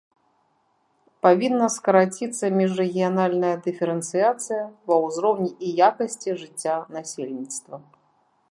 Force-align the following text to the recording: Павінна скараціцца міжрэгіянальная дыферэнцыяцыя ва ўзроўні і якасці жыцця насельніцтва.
Павінна 1.25 1.67
скараціцца 1.73 2.45
міжрэгіянальная 2.61 3.53
дыферэнцыяцыя 3.67 4.63
ва 4.91 4.95
ўзроўні 5.05 5.51
і 5.67 5.77
якасці 5.89 6.29
жыцця 6.41 6.75
насельніцтва. 6.97 7.75